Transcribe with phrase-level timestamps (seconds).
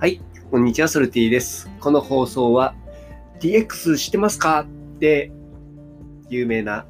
[0.00, 0.20] はい、
[0.52, 1.68] こんにちは、ソルティです。
[1.80, 2.76] この放送は
[3.40, 4.60] DX してますか？
[4.60, 5.32] って
[6.28, 6.86] 有名な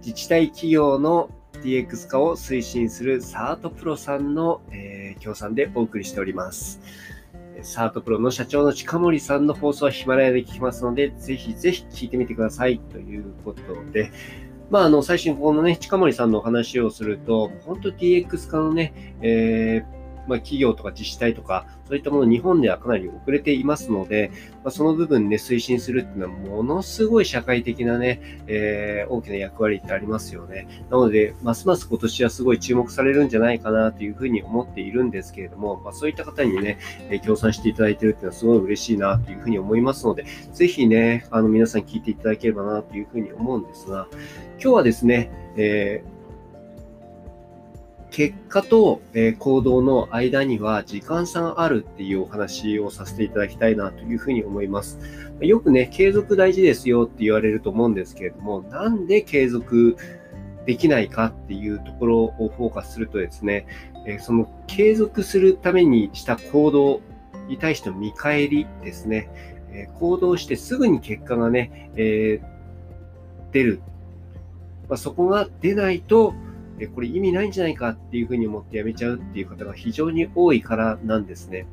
[0.00, 1.30] 自治体企業の
[1.62, 6.78] DX 化を推進するサートプロさんの、えー、協賛でお送りしております。
[7.62, 13.62] サートプロの社長の近森さんの放送はヒマラヤで聞きますので、ぜひぜひ聞いてみてくださいということ
[13.92, 14.12] で、
[14.68, 19.95] まあ、あの、最新このね、近森さんのお話をすると、本当 DX 化のね、えー
[20.26, 24.30] まあ、企業とか自治体とか、そういったもの日本ではかなり遅れていますので、
[24.64, 30.66] まあ、その部分ね、推進するっていうのはものすごい社会的なね、えー、大きな役割ってありますよね。
[30.90, 44.08] なので、ますます今年はすごい注目されるんじゃないかなというふうに思っているんですけれども、まあ、そういった方にね、え、協賛していただいてるっていうのはすごい嬉しいなというふうに思いますので、ぜひね、あの皆さん聞いていただければなというふうに思うんですが、
[44.60, 46.15] 今日はですね、えー
[48.16, 54.98] 結果と、え行動の間には時間差があるっていうお話をさせていただきたいなというふうに思います。
[55.42, 59.98] よくね、継続大事ですよって言われると思うんですけれども、なんで継続
[60.64, 63.66] できないかっていうところをフォーカスするとですね、
[64.06, 67.02] えその継続するためにした行動
[67.48, 69.28] に対しての見返りですね、
[69.72, 73.82] え行動してすぐに結果がね、えー、出る。
[74.88, 76.32] まあ、そこが出ないと、
[76.78, 81.66] えこれ意味ないんじゃないかっていうふうに思ってやめちゃうっていう方が非常に多いからなんですね。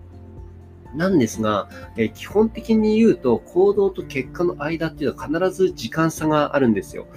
[0.95, 7.07] なんですが、え基本的に言うと行動と結果の間っていうのは必ず時間差があるんですよ。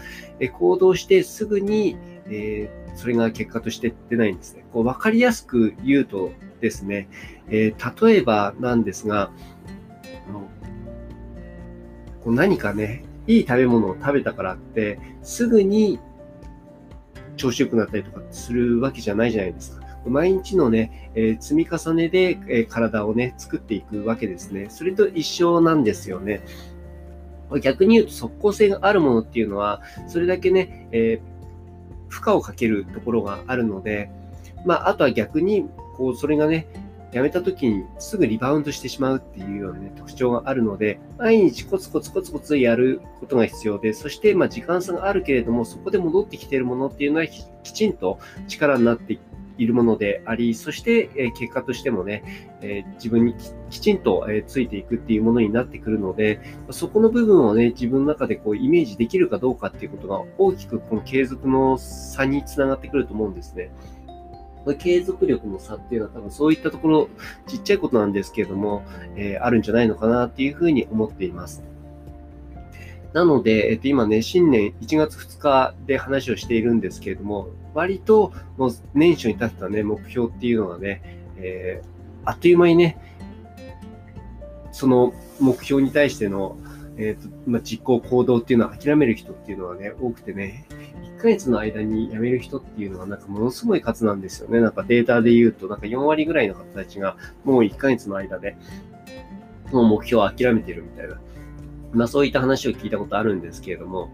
[0.41, 4.65] え行動してすぐに、えー、それが結果として出ないんですね。
[4.73, 7.09] こう分かりやすく言うとですね、
[7.49, 9.31] えー、例えばなんですが、
[12.27, 16.01] こう何かね、いい食べ物を食べたからって、すぐに
[17.37, 19.87] 調子良くなったりとかするわけじゃないじゃないですか。
[20.07, 24.69] 毎日のね、えー、積み重ねで、えー、体をね、作っていくわけですね。
[24.71, 26.43] それと一緒なんですよね。
[27.63, 34.11] 逆に言うと即効性があるものっていうのは、それだけね、えー、負荷をかけるところがあるので、
[34.65, 36.67] まあ、あとは逆に、こう、それがね、
[37.17, 48.19] やめた時にすぐリバウンドしてしまうっていうような、ね、特徴があるので、毎日コツコツコツコツやることが必要で、そしてま時間差があるけれども、そこで戻ってきているものっていうのはきちんと
[48.49, 49.19] 力になって
[49.57, 53.35] いるものであり、そして、え結果としてもね、え自分に
[53.71, 56.39] きちんと、えついていくっていうものになってくるので、
[56.69, 63.71] そこの部分をね、自分の中でこうイメージできるかどうかっていうことが大きくこの継続の差につながってくると思うんですね。
[64.75, 67.09] 継続力の差っていうのは多分そういったところ、
[67.47, 68.85] ちっちゃいことなんですけれども、
[69.17, 71.63] えー、あるんじゃないのかなっていうふうに思っています。
[73.13, 81.89] なので、えっと、今ね、新年1月2日で話をしているんですけれども、割ともう年初に立てたね、目標っていうのがね、えー、
[82.25, 82.99] あっという間にね、
[84.73, 86.59] その目標に対しての、
[86.99, 90.67] えーとまあ、実行行動っていうのは諦める人っていうのはね、多くてね、
[91.19, 94.61] 1ヶ月の間に辞める人っていうのはなんかものすごい数なんですよね。
[94.61, 98.57] なんかデータで言うと、なんか4割ぐらいの方たちがもう1ヶ月の間で、
[99.71, 101.21] その目標を諦めてるみたいな。
[101.93, 104.11] まあそういった話を聞いたことあるんですけれども、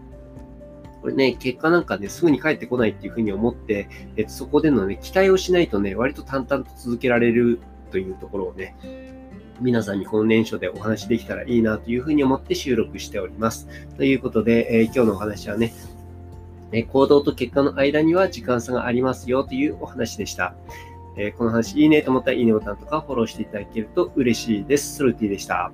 [1.01, 7.59] これね、結果なんかね、すぐに返ってこないっていうふうに思って、えっと、そこでのね、期待をしないとね、割と淡々と続けられる
[7.91, 8.75] というところをね、
[9.63, 13.67] 皆さんにこの年初でお話できたらいいなというふうに思って収録しております。
[13.97, 15.73] ということで、えー、今日のお話はね、
[16.73, 20.55] え行動と結果の間には時間差がありますよというお話でした。
[21.15, 24.95] えこの話いいねと思ったらいいねボタンとかフォローしていただけると嬉しいです。
[24.95, 25.71] スルーティーでした。